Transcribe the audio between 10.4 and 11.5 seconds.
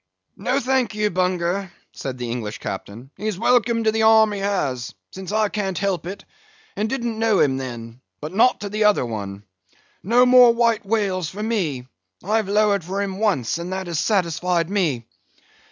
White Whales for